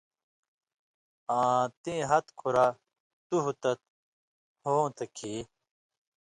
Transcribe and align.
آں 1.37 1.61
تیں 1.81 2.01
ہتہۡ 2.09 2.33
کۡھرہ 2.39 2.67
تُوہہۡ 3.27 3.57
تت 3.61 3.79
ہوں 4.63 4.87
تھہ 4.95 5.05
کھیں 5.15 5.41